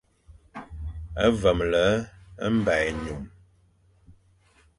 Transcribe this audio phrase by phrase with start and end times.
[1.39, 1.85] Vemle
[2.53, 3.23] mba ényum.